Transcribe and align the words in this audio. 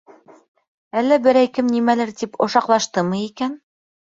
Әллә 1.01 1.19
берәй 1.27 1.51
кем 1.59 1.69
нимәлер 1.75 2.15
тип 2.23 2.41
ошаҡлаштымы 2.47 3.25
икән? 3.31 3.59